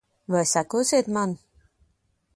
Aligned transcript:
Vai 0.33 0.41
sekosiet 0.53 1.07
man? 1.15 1.29